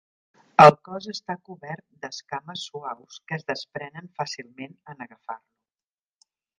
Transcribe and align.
El 0.63 0.71
cos 0.87 1.07
està 1.11 1.35
cobert 1.49 1.83
d'escames 2.07 2.65
suaus 2.71 3.21
que 3.29 3.39
es 3.41 3.47
desprenen 3.53 4.13
fàcilment 4.19 4.77
en 4.95 5.09
agafar-lo. 5.09 6.31